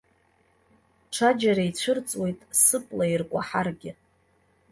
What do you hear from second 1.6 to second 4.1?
ицәырҵуеит сыпла иркәаҳаргьы.